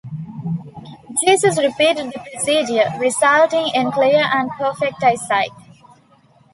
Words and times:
Jesus 1.23 1.59
repeated 1.61 2.11
the 2.11 2.27
procedure, 2.31 2.85
resulting 2.97 3.67
in 3.71 3.91
clear 3.91 4.23
and 4.33 4.49
perfect 4.49 5.03
eyesight. 5.03 5.51